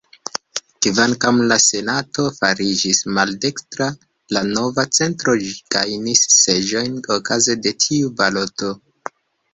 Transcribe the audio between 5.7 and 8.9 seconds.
gajnis seĝojn okaze de tiu baloto.